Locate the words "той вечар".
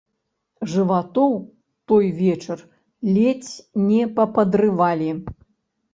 1.93-2.59